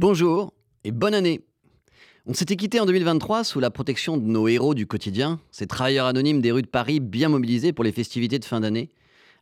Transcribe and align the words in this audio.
Bonjour 0.00 0.54
et 0.84 0.92
bonne 0.92 1.12
année. 1.12 1.40
On 2.24 2.32
s'était 2.32 2.54
quitté 2.54 2.78
en 2.78 2.86
2023 2.86 3.42
sous 3.42 3.58
la 3.58 3.72
protection 3.72 4.16
de 4.16 4.22
nos 4.22 4.46
héros 4.46 4.74
du 4.74 4.86
quotidien, 4.86 5.40
ces 5.50 5.66
travailleurs 5.66 6.06
anonymes 6.06 6.40
des 6.40 6.52
rues 6.52 6.62
de 6.62 6.68
Paris 6.68 7.00
bien 7.00 7.28
mobilisés 7.28 7.72
pour 7.72 7.82
les 7.82 7.90
festivités 7.90 8.38
de 8.38 8.44
fin 8.44 8.60
d'année, 8.60 8.90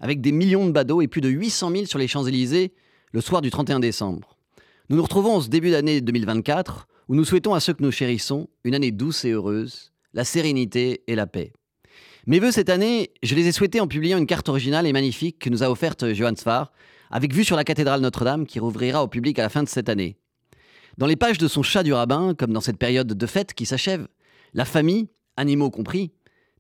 avec 0.00 0.22
des 0.22 0.32
millions 0.32 0.64
de 0.64 0.72
badauds 0.72 1.02
et 1.02 1.08
plus 1.08 1.20
de 1.20 1.28
800 1.28 1.72
000 1.72 1.84
sur 1.84 1.98
les 1.98 2.08
Champs-Élysées 2.08 2.72
le 3.12 3.20
soir 3.20 3.42
du 3.42 3.50
31 3.50 3.80
décembre. 3.80 4.38
Nous 4.88 4.96
nous 4.96 5.02
retrouvons 5.02 5.34
en 5.34 5.40
ce 5.42 5.50
début 5.50 5.72
d'année 5.72 6.00
2024 6.00 6.88
où 7.08 7.14
nous 7.14 7.26
souhaitons 7.26 7.52
à 7.52 7.60
ceux 7.60 7.74
que 7.74 7.82
nous 7.82 7.92
chérissons 7.92 8.48
une 8.64 8.74
année 8.74 8.92
douce 8.92 9.26
et 9.26 9.32
heureuse, 9.32 9.92
la 10.14 10.24
sérénité 10.24 11.02
et 11.06 11.16
la 11.16 11.26
paix. 11.26 11.52
Mes 12.26 12.38
vœux 12.38 12.50
cette 12.50 12.70
année, 12.70 13.10
je 13.22 13.34
les 13.34 13.46
ai 13.46 13.52
souhaités 13.52 13.80
en 13.80 13.88
publiant 13.88 14.16
une 14.16 14.26
carte 14.26 14.48
originale 14.48 14.86
et 14.86 14.94
magnifique 14.94 15.38
que 15.38 15.50
nous 15.50 15.62
a 15.62 15.70
offerte 15.70 16.14
Johann 16.14 16.36
Sfar, 16.36 16.72
avec 17.10 17.34
vue 17.34 17.44
sur 17.44 17.56
la 17.56 17.64
cathédrale 17.64 18.00
Notre-Dame 18.00 18.46
qui 18.46 18.58
rouvrira 18.58 19.04
au 19.04 19.08
public 19.08 19.38
à 19.38 19.42
la 19.42 19.50
fin 19.50 19.62
de 19.62 19.68
cette 19.68 19.90
année. 19.90 20.16
Dans 20.98 21.06
les 21.06 21.16
pages 21.16 21.36
de 21.36 21.46
son 21.46 21.62
chat 21.62 21.82
du 21.82 21.92
rabbin, 21.92 22.34
comme 22.34 22.52
dans 22.52 22.62
cette 22.62 22.78
période 22.78 23.12
de 23.12 23.26
fête 23.26 23.52
qui 23.52 23.66
s'achève, 23.66 24.08
la 24.54 24.64
famille, 24.64 25.08
animaux 25.36 25.70
compris, 25.70 26.12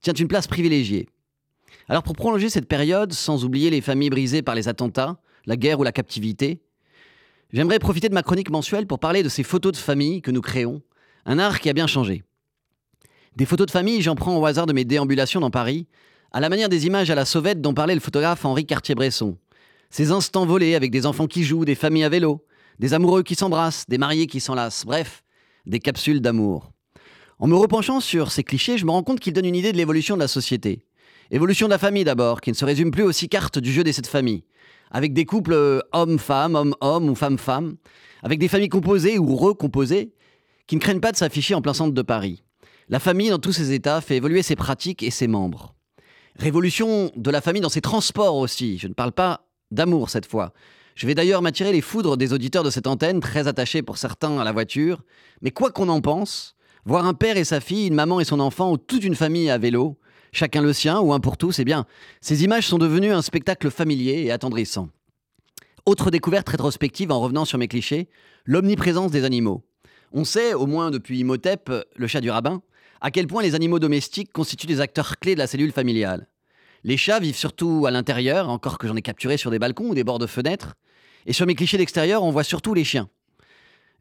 tient 0.02 0.12
une 0.12 0.28
place 0.28 0.46
privilégiée. 0.46 1.08
Alors 1.88 2.02
pour 2.02 2.14
prolonger 2.14 2.50
cette 2.50 2.68
période, 2.68 3.14
sans 3.14 3.44
oublier 3.46 3.70
les 3.70 3.80
familles 3.80 4.10
brisées 4.10 4.42
par 4.42 4.54
les 4.54 4.68
attentats, 4.68 5.18
la 5.46 5.56
guerre 5.56 5.80
ou 5.80 5.84
la 5.84 5.92
captivité, 5.92 6.60
j'aimerais 7.50 7.78
profiter 7.78 8.10
de 8.10 8.14
ma 8.14 8.22
chronique 8.22 8.50
mensuelle 8.50 8.86
pour 8.86 8.98
parler 8.98 9.22
de 9.22 9.30
ces 9.30 9.42
photos 9.42 9.72
de 9.72 9.78
famille 9.78 10.20
que 10.20 10.30
nous 10.30 10.42
créons, 10.42 10.82
un 11.24 11.38
art 11.38 11.58
qui 11.58 11.70
a 11.70 11.72
bien 11.72 11.86
changé. 11.86 12.22
Des 13.36 13.46
photos 13.46 13.66
de 13.66 13.70
famille, 13.70 14.02
j'en 14.02 14.16
prends 14.16 14.36
au 14.36 14.44
hasard 14.44 14.66
de 14.66 14.74
mes 14.74 14.84
déambulations 14.84 15.40
dans 15.40 15.50
Paris, 15.50 15.86
à 16.32 16.40
la 16.40 16.50
manière 16.50 16.68
des 16.68 16.86
images 16.86 17.10
à 17.10 17.14
la 17.14 17.24
sauvette 17.24 17.62
dont 17.62 17.72
parlait 17.72 17.94
le 17.94 18.00
photographe 18.00 18.44
Henri 18.44 18.66
Cartier-Bresson. 18.66 19.38
Ces 19.88 20.10
instants 20.10 20.44
volés 20.44 20.74
avec 20.74 20.90
des 20.90 21.06
enfants 21.06 21.26
qui 21.26 21.42
jouent, 21.42 21.64
des 21.64 21.74
familles 21.74 22.04
à 22.04 22.10
vélo, 22.10 22.44
des 22.78 22.94
amoureux 22.94 23.22
qui 23.22 23.34
s'embrassent, 23.34 23.84
des 23.88 23.98
mariés 23.98 24.26
qui 24.26 24.40
s'enlacent, 24.40 24.84
bref, 24.84 25.22
des 25.66 25.80
capsules 25.80 26.20
d'amour. 26.20 26.72
En 27.38 27.46
me 27.46 27.54
repenchant 27.54 28.00
sur 28.00 28.32
ces 28.32 28.44
clichés, 28.44 28.78
je 28.78 28.86
me 28.86 28.90
rends 28.90 29.02
compte 29.02 29.20
qu'ils 29.20 29.32
donnent 29.32 29.44
une 29.46 29.56
idée 29.56 29.72
de 29.72 29.76
l'évolution 29.76 30.14
de 30.14 30.20
la 30.20 30.28
société. 30.28 30.84
Évolution 31.30 31.66
de 31.66 31.72
la 31.72 31.78
famille 31.78 32.04
d'abord, 32.04 32.40
qui 32.40 32.50
ne 32.50 32.56
se 32.56 32.64
résume 32.64 32.90
plus 32.90 33.02
aux 33.02 33.12
six 33.12 33.28
cartes 33.28 33.58
du 33.58 33.72
jeu 33.72 33.84
des 33.84 33.92
sept 33.92 34.06
familles, 34.06 34.44
avec 34.90 35.12
des 35.12 35.24
couples 35.24 35.52
euh, 35.52 35.80
homme-femme, 35.92 36.54
homme-homme 36.54 37.10
ou 37.10 37.14
femme-femme, 37.14 37.76
avec 38.22 38.38
des 38.38 38.48
familles 38.48 38.68
composées 38.68 39.18
ou 39.18 39.36
recomposées, 39.36 40.12
qui 40.66 40.76
ne 40.76 40.80
craignent 40.80 41.00
pas 41.00 41.12
de 41.12 41.16
s'afficher 41.16 41.54
en 41.54 41.62
plein 41.62 41.74
centre 41.74 41.94
de 41.94 42.02
Paris. 42.02 42.42
La 42.88 43.00
famille, 43.00 43.30
dans 43.30 43.38
tous 43.38 43.52
ses 43.52 43.72
états, 43.72 44.00
fait 44.00 44.16
évoluer 44.16 44.42
ses 44.42 44.56
pratiques 44.56 45.02
et 45.02 45.10
ses 45.10 45.26
membres. 45.26 45.74
Révolution 46.36 47.10
de 47.16 47.30
la 47.30 47.40
famille 47.40 47.62
dans 47.62 47.68
ses 47.68 47.80
transports 47.80 48.36
aussi. 48.36 48.78
Je 48.78 48.88
ne 48.88 48.94
parle 48.94 49.12
pas 49.12 49.46
d'amour 49.70 50.10
cette 50.10 50.26
fois. 50.26 50.52
Je 50.96 51.06
vais 51.06 51.14
d'ailleurs 51.14 51.42
m'attirer 51.42 51.72
les 51.72 51.82
foudres 51.82 52.16
des 52.16 52.32
auditeurs 52.32 52.64
de 52.64 52.70
cette 52.70 52.86
antenne, 52.86 53.20
très 53.20 53.48
attachés 53.48 53.82
pour 53.82 53.98
certains 53.98 54.38
à 54.38 54.44
la 54.44 54.52
voiture. 54.52 55.04
Mais 55.42 55.50
quoi 55.50 55.70
qu'on 55.70 55.90
en 55.90 56.00
pense, 56.00 56.56
voir 56.86 57.04
un 57.04 57.12
père 57.12 57.36
et 57.36 57.44
sa 57.44 57.60
fille, 57.60 57.88
une 57.88 57.94
maman 57.94 58.18
et 58.18 58.24
son 58.24 58.40
enfant, 58.40 58.72
ou 58.72 58.78
toute 58.78 59.04
une 59.04 59.14
famille 59.14 59.50
à 59.50 59.58
vélo, 59.58 59.98
chacun 60.32 60.62
le 60.62 60.72
sien 60.72 60.98
ou 61.00 61.12
un 61.12 61.20
pour 61.20 61.36
tous, 61.36 61.58
eh 61.58 61.66
bien, 61.66 61.84
ces 62.22 62.44
images 62.44 62.66
sont 62.66 62.78
devenues 62.78 63.12
un 63.12 63.20
spectacle 63.20 63.70
familier 63.70 64.22
et 64.22 64.32
attendrissant. 64.32 64.88
Autre 65.84 66.10
découverte 66.10 66.48
rétrospective 66.48 67.12
en 67.12 67.20
revenant 67.20 67.44
sur 67.44 67.58
mes 67.58 67.68
clichés, 67.68 68.08
l'omniprésence 68.46 69.10
des 69.10 69.24
animaux. 69.24 69.66
On 70.12 70.24
sait, 70.24 70.54
au 70.54 70.66
moins 70.66 70.90
depuis 70.90 71.18
Imhotep, 71.18 71.70
le 71.94 72.06
chat 72.06 72.22
du 72.22 72.30
rabbin, 72.30 72.62
à 73.02 73.10
quel 73.10 73.26
point 73.26 73.42
les 73.42 73.54
animaux 73.54 73.78
domestiques 73.78 74.32
constituent 74.32 74.66
des 74.66 74.80
acteurs 74.80 75.18
clés 75.18 75.34
de 75.34 75.40
la 75.40 75.46
cellule 75.46 75.72
familiale. 75.72 76.26
Les 76.86 76.96
chats 76.96 77.18
vivent 77.18 77.36
surtout 77.36 77.84
à 77.86 77.90
l'intérieur, 77.90 78.48
encore 78.48 78.78
que 78.78 78.86
j'en 78.86 78.94
ai 78.94 79.02
capturé 79.02 79.36
sur 79.36 79.50
des 79.50 79.58
balcons 79.58 79.88
ou 79.88 79.94
des 79.96 80.04
bords 80.04 80.20
de 80.20 80.28
fenêtres. 80.28 80.76
Et 81.26 81.32
sur 81.32 81.44
mes 81.44 81.56
clichés 81.56 81.78
d'extérieur, 81.78 82.22
on 82.22 82.30
voit 82.30 82.44
surtout 82.44 82.74
les 82.74 82.84
chiens. 82.84 83.08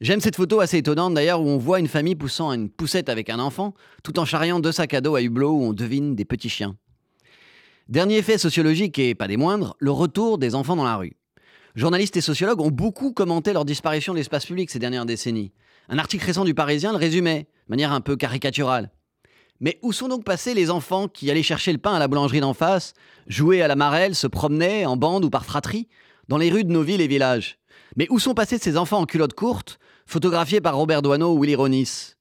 J'aime 0.02 0.22
cette 0.22 0.36
photo 0.36 0.60
assez 0.60 0.78
étonnante 0.78 1.16
d'ailleurs 1.16 1.42
où 1.42 1.48
on 1.48 1.58
voit 1.58 1.80
une 1.80 1.88
famille 1.88 2.14
poussant 2.14 2.54
une 2.54 2.70
poussette 2.70 3.10
avec 3.10 3.32
un 3.32 3.40
enfant, 3.40 3.74
tout 4.04 4.20
en 4.20 4.26
charriant 4.26 4.60
deux 4.60 4.72
sacs 4.72 4.94
à 4.94 5.02
dos 5.02 5.16
à 5.16 5.24
hublot 5.24 5.50
où 5.50 5.64
on 5.64 5.74
devine 5.74 6.16
des 6.16 6.26
petits 6.26 6.48
chiens. 6.48 6.78
Dernier 7.90 8.18
effet 8.18 8.38
sociologique 8.38 9.00
et 9.00 9.16
pas 9.16 9.28
des 9.28 9.38
moindres, 9.38 9.76
le 9.80 9.90
retour 9.90 10.38
des 10.38 10.54
enfants 10.54 10.76
dans 10.76 10.84
la 10.84 10.98
rue. 10.98 11.18
Journalistes 11.74 12.18
et 12.18 12.22
sociologues 12.22 12.62
ont 12.62 12.70
beaucoup 12.70 13.14
commenté 13.14 13.52
leur 13.52 13.66
disparition 13.66 14.14
de 14.14 14.20
l'espace 14.20 14.46
public 14.46 14.70
ces 14.70 14.78
dernières 14.78 15.08
décennies. 15.08 15.54
Un 15.90 15.98
article 15.98 16.26
récent 16.26 16.46
du 16.46 16.54
Parisien 16.54 16.92
le 16.92 17.00
résumait, 17.00 17.48
de 17.68 17.72
manière 17.72 17.94
un 17.94 18.02
peu 18.02 18.16
caricaturale. 18.16 18.92
Mais 19.60 19.80
où 19.82 19.94
sont 19.94 20.08
donc 20.08 20.24
passés 20.24 20.54
les 20.54 20.70
enfants 20.70 21.08
qui 21.08 21.32
allaient 21.32 21.44
chercher 21.44 21.72
le 21.72 21.78
pain 21.78 21.94
à 21.94 22.00
la 22.00 22.08
boulangerie 22.08 22.42
d'en 22.42 22.54
face, 22.54 22.94
jouer 23.28 23.62
à 23.62 23.68
la 23.68 23.76
marelle, 23.76 24.16
se 24.16 24.28
promenaient 24.28 24.86
en 24.86 24.98
bande 24.98 25.24
ou 25.24 25.30
par 25.30 25.46
fratrie 25.46 25.88
dans 26.28 26.38
les 26.38 26.50
rues 26.50 26.64
de 26.64 26.72
nos 26.72 26.84
villes 26.84 27.02
et 27.02 27.08
villages? 27.08 27.58
Mais 27.96 28.08
où 28.10 28.20
sont 28.20 28.34
passés 28.34 28.58
ces 28.58 28.78
enfants 28.78 29.00
en 29.00 29.06
culottes 29.06 29.34
courtes, 29.34 29.80
photographiés 30.06 30.62
par 30.62 30.76
Robert 30.76 31.02
Doisneau 31.02 31.34
ou 31.34 31.42
Willy 31.42 31.56
Ronis? 31.56 32.16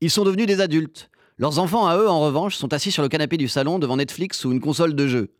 Ils 0.00 0.10
sont 0.10 0.24
devenus 0.24 0.46
des 0.46 0.60
adultes. 0.60 1.10
Leurs 1.38 1.58
enfants, 1.58 1.86
à 1.86 1.96
eux, 1.96 2.08
en 2.08 2.20
revanche, 2.20 2.56
sont 2.56 2.72
assis 2.72 2.90
sur 2.90 3.02
le 3.02 3.08
canapé 3.08 3.36
du 3.36 3.48
salon 3.48 3.78
devant 3.78 3.96
Netflix 3.96 4.44
ou 4.44 4.52
une 4.52 4.60
console 4.60 4.94
de 4.94 5.06
jeu. 5.06 5.34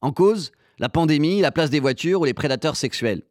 En 0.00 0.12
cause, 0.12 0.52
la 0.78 0.88
pandémie, 0.88 1.40
la 1.40 1.52
place 1.52 1.70
des 1.70 1.80
voitures 1.80 2.20
ou 2.20 2.24
les 2.24 2.34
prédateurs 2.34 2.76
sexuels. 2.76 3.22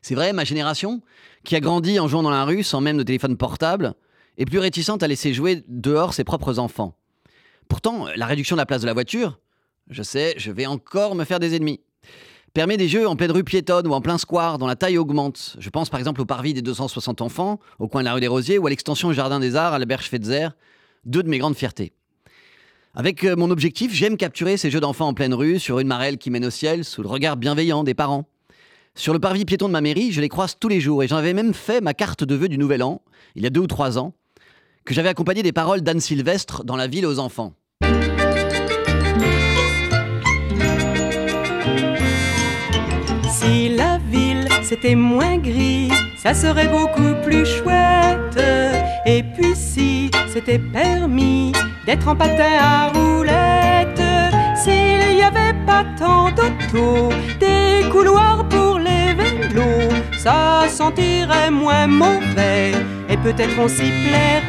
C'est 0.00 0.14
vrai, 0.14 0.32
ma 0.32 0.44
génération, 0.44 1.02
qui 1.44 1.56
a 1.56 1.60
grandi 1.60 1.98
en 1.98 2.06
jouant 2.06 2.22
dans 2.22 2.30
la 2.30 2.44
rue 2.44 2.62
sans 2.62 2.80
même 2.80 2.96
de 2.96 3.02
téléphone 3.02 3.36
portable, 3.36 3.94
est 4.38 4.44
plus 4.44 4.58
réticente 4.58 5.02
à 5.02 5.08
laisser 5.08 5.32
jouer 5.32 5.64
dehors 5.68 6.14
ses 6.14 6.24
propres 6.24 6.58
enfants. 6.58 6.96
Pourtant, 7.68 8.06
la 8.14 8.26
réduction 8.26 8.56
de 8.56 8.60
la 8.60 8.66
place 8.66 8.82
de 8.82 8.86
la 8.86 8.92
voiture, 8.92 9.38
je 9.90 10.02
sais, 10.02 10.34
je 10.36 10.50
vais 10.50 10.66
encore 10.66 11.14
me 11.14 11.24
faire 11.24 11.40
des 11.40 11.54
ennemis, 11.54 11.80
permet 12.52 12.76
des 12.76 12.88
jeux 12.88 13.06
en 13.06 13.16
pleine 13.16 13.32
rue 13.32 13.44
piétonne 13.44 13.86
ou 13.86 13.92
en 13.92 14.00
plein 14.00 14.18
square 14.18 14.58
dont 14.58 14.66
la 14.66 14.76
taille 14.76 14.98
augmente. 14.98 15.56
Je 15.58 15.68
pense 15.68 15.90
par 15.90 16.00
exemple 16.00 16.20
au 16.20 16.24
parvis 16.24 16.54
des 16.54 16.62
260 16.62 17.20
enfants, 17.20 17.60
au 17.78 17.88
coin 17.88 18.00
de 18.02 18.06
la 18.06 18.14
rue 18.14 18.20
des 18.20 18.28
Rosiers, 18.28 18.58
ou 18.58 18.66
à 18.66 18.70
l'extension 18.70 19.08
du 19.08 19.14
Jardin 19.14 19.40
des 19.40 19.56
Arts 19.56 19.74
à 19.74 19.78
la 19.78 19.84
Berge 19.84 20.08
Fetzer, 20.08 20.48
deux 21.04 21.22
de 21.22 21.28
mes 21.28 21.38
grandes 21.38 21.56
fiertés. 21.56 21.92
Avec 22.94 23.24
euh, 23.24 23.36
mon 23.36 23.50
objectif, 23.50 23.92
j'aime 23.92 24.16
capturer 24.16 24.56
ces 24.56 24.70
jeux 24.70 24.80
d'enfants 24.80 25.08
en 25.08 25.12
pleine 25.12 25.34
rue, 25.34 25.58
sur 25.58 25.80
une 25.80 25.86
marelle 25.86 26.16
qui 26.16 26.30
mène 26.30 26.46
au 26.46 26.50
ciel, 26.50 26.82
sous 26.82 27.02
le 27.02 27.08
regard 27.08 27.36
bienveillant 27.36 27.84
des 27.84 27.92
parents. 27.92 28.26
Sur 28.94 29.12
le 29.12 29.18
parvis 29.18 29.44
piéton 29.44 29.66
de 29.66 29.72
ma 29.72 29.82
mairie, 29.82 30.10
je 30.12 30.22
les 30.22 30.30
croise 30.30 30.56
tous 30.58 30.68
les 30.68 30.80
jours 30.80 31.02
et 31.02 31.08
j'en 31.08 31.18
avais 31.18 31.34
même 31.34 31.52
fait 31.52 31.82
ma 31.82 31.92
carte 31.92 32.24
de 32.24 32.34
vœux 32.34 32.48
du 32.48 32.56
Nouvel 32.56 32.82
An, 32.82 33.02
il 33.34 33.42
y 33.42 33.46
a 33.46 33.50
deux 33.50 33.60
ou 33.60 33.66
trois 33.66 33.98
ans, 33.98 34.14
que 34.86 34.94
j'avais 34.94 35.08
accompagné 35.08 35.42
des 35.42 35.52
paroles 35.52 35.82
d'Anne 35.82 36.00
Sylvestre 36.00 36.64
dans 36.64 36.76
La 36.76 36.86
ville 36.86 37.04
aux 37.06 37.18
enfants. 37.18 37.52
Si 43.28 43.68
la 43.68 43.98
ville 44.10 44.48
c'était 44.62 44.94
moins 44.94 45.38
gris, 45.38 45.90
ça 46.16 46.34
serait 46.34 46.68
beaucoup 46.68 47.14
plus 47.24 47.44
chouette. 47.44 48.40
Et 49.06 49.22
puis 49.22 49.54
si 49.54 50.10
c'était 50.32 50.58
permis 50.58 51.52
d'être 51.84 52.08
en 52.08 52.16
patin 52.16 52.58
à 52.60 52.88
roulettes, 52.88 54.02
s'il 54.56 55.16
n'y 55.16 55.22
avait 55.22 55.54
pas 55.66 55.84
tant 55.98 56.30
d'autos, 56.30 57.10
des 57.40 57.88
couloirs 57.90 58.48
pour 58.48 58.78
les 58.78 59.14
vélos, 59.14 59.92
ça 60.16 60.68
sentirait 60.68 61.50
moins 61.50 61.86
mauvais 61.86 62.72
peut-être 63.26 63.58
on 63.58 63.66
s'y 63.66 63.90
plairait. 64.06 64.40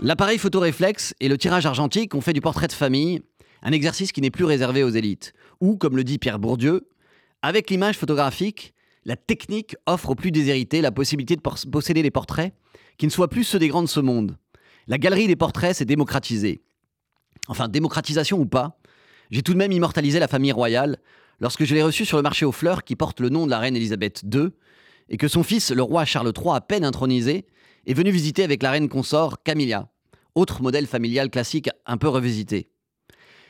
L'appareil 0.00 0.36
photoréflexe 0.36 1.14
et 1.18 1.30
le 1.30 1.38
tirage 1.38 1.64
argentique 1.64 2.14
ont 2.14 2.20
fait 2.20 2.34
du 2.34 2.42
portrait 2.42 2.66
de 2.66 2.74
famille 2.74 3.22
un 3.62 3.72
exercice 3.72 4.12
qui 4.12 4.20
n'est 4.20 4.30
plus 4.30 4.44
réservé 4.44 4.82
aux 4.82 4.90
élites. 4.90 5.32
Ou, 5.62 5.78
comme 5.78 5.96
le 5.96 6.04
dit 6.04 6.18
Pierre 6.18 6.38
Bourdieu, 6.38 6.90
avec 7.40 7.70
l'image 7.70 7.96
photographique, 7.96 8.74
la 9.06 9.16
technique 9.16 9.76
offre 9.86 10.10
aux 10.10 10.14
plus 10.14 10.30
déshérités 10.30 10.82
la 10.82 10.92
possibilité 10.92 11.36
de 11.36 11.40
posséder 11.40 12.02
des 12.02 12.10
portraits 12.10 12.52
qui 12.98 13.06
ne 13.06 13.10
soient 13.10 13.30
plus 13.30 13.44
ceux 13.44 13.58
des 13.58 13.68
grands 13.68 13.82
de 13.82 13.88
ce 13.88 14.00
monde. 14.00 14.36
La 14.86 14.98
galerie 14.98 15.26
des 15.26 15.34
portraits 15.34 15.74
s'est 15.74 15.86
démocratisée. 15.86 16.60
Enfin, 17.48 17.68
démocratisation 17.68 18.38
ou 18.38 18.44
pas, 18.44 18.78
j'ai 19.30 19.40
tout 19.40 19.54
de 19.54 19.58
même 19.58 19.72
immortalisé 19.72 20.18
la 20.18 20.28
famille 20.28 20.52
royale 20.52 20.98
lorsque 21.40 21.64
je 21.64 21.74
l'ai 21.74 21.82
reçue 21.82 22.04
sur 22.04 22.18
le 22.18 22.22
marché 22.22 22.44
aux 22.44 22.52
fleurs 22.52 22.84
qui 22.84 22.94
porte 22.94 23.20
le 23.20 23.30
nom 23.30 23.46
de 23.46 23.50
la 23.50 23.58
reine 23.58 23.74
Elisabeth 23.74 24.22
II 24.30 24.50
et 25.08 25.16
que 25.16 25.28
son 25.28 25.42
fils, 25.42 25.70
le 25.70 25.82
roi 25.82 26.04
Charles 26.04 26.32
III, 26.36 26.56
à 26.56 26.60
peine 26.60 26.84
intronisé, 26.84 27.46
est 27.86 27.94
venu 27.94 28.10
visiter 28.10 28.44
avec 28.44 28.62
la 28.62 28.70
reine 28.70 28.88
consort 28.88 29.42
Camilla, 29.42 29.88
autre 30.34 30.62
modèle 30.62 30.86
familial 30.86 31.30
classique 31.30 31.70
un 31.86 31.96
peu 31.96 32.08
revisité. 32.08 32.68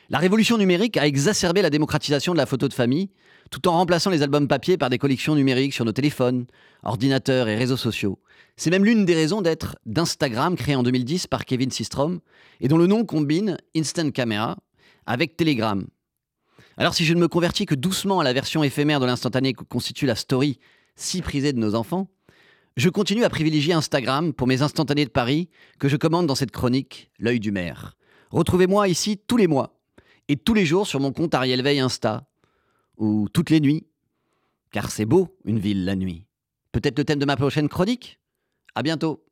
La 0.09 0.17
révolution 0.17 0.57
numérique 0.57 0.97
a 0.97 1.05
exacerbé 1.05 1.61
la 1.61 1.69
démocratisation 1.69 2.33
de 2.33 2.37
la 2.37 2.47
photo 2.47 2.67
de 2.67 2.73
famille, 2.73 3.11
tout 3.51 3.67
en 3.67 3.73
remplaçant 3.73 4.09
les 4.09 4.23
albums 4.23 4.47
papier 4.47 4.75
par 4.75 4.89
des 4.89 4.97
collections 4.97 5.35
numériques 5.35 5.73
sur 5.73 5.85
nos 5.85 5.91
téléphones, 5.91 6.47
ordinateurs 6.83 7.47
et 7.47 7.55
réseaux 7.55 7.77
sociaux. 7.77 8.19
C'est 8.57 8.71
même 8.71 8.85
l'une 8.85 9.05
des 9.05 9.13
raisons 9.13 9.41
d'être 9.41 9.77
d'Instagram, 9.85 10.55
créé 10.55 10.75
en 10.75 10.83
2010 10.83 11.27
par 11.27 11.45
Kevin 11.45 11.69
Systrom, 11.69 12.21
et 12.59 12.67
dont 12.67 12.77
le 12.77 12.87
nom 12.87 13.05
combine 13.05 13.57
Instant 13.75 14.09
Camera 14.09 14.57
avec 15.05 15.37
Telegram. 15.37 15.85
Alors 16.77 16.93
si 16.93 17.05
je 17.05 17.13
ne 17.13 17.19
me 17.19 17.27
convertis 17.27 17.65
que 17.65 17.75
doucement 17.75 18.19
à 18.19 18.23
la 18.23 18.33
version 18.33 18.63
éphémère 18.63 18.99
de 18.99 19.05
l'instantané 19.05 19.53
que 19.53 19.63
constitue 19.63 20.05
la 20.05 20.15
story 20.15 20.59
si 20.99 21.21
prisée 21.21 21.53
de 21.53 21.59
nos 21.59 21.75
enfants, 21.75 22.09
je 22.77 22.89
continue 22.89 23.23
à 23.23 23.29
privilégier 23.29 23.73
Instagram 23.73 24.33
pour 24.33 24.47
mes 24.47 24.61
instantanés 24.61 25.05
de 25.05 25.09
Paris 25.09 25.49
que 25.79 25.87
je 25.87 25.97
commande 25.97 26.27
dans 26.27 26.35
cette 26.35 26.51
chronique 26.51 27.11
L'œil 27.19 27.39
du 27.39 27.51
maire. 27.51 27.95
Retrouvez-moi 28.31 28.87
ici 28.87 29.17
tous 29.17 29.37
les 29.37 29.47
mois 29.47 29.79
et 30.27 30.35
tous 30.35 30.53
les 30.53 30.65
jours 30.65 30.87
sur 30.87 30.99
mon 30.99 31.11
compte 31.11 31.33
Ariel 31.33 31.63
Veil 31.63 31.79
Insta 31.79 32.27
ou 32.97 33.27
toutes 33.33 33.49
les 33.49 33.59
nuits, 33.59 33.87
car 34.71 34.91
c'est 34.91 35.05
beau 35.05 35.37
une 35.45 35.59
ville 35.59 35.85
la 35.85 35.95
nuit. 35.95 36.25
Peut-être 36.71 36.97
le 36.97 37.05
thème 37.05 37.19
de 37.19 37.25
ma 37.25 37.35
prochaine 37.35 37.69
chronique? 37.69 38.19
À 38.75 38.83
bientôt 38.83 39.25